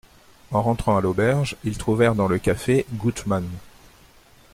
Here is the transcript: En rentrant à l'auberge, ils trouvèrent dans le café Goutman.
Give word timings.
En 0.49 0.63
rentrant 0.63 0.97
à 0.97 1.01
l'auberge, 1.01 1.57
ils 1.63 1.77
trouvèrent 1.77 2.15
dans 2.15 2.27
le 2.27 2.39
café 2.39 2.87
Goutman. 2.93 3.47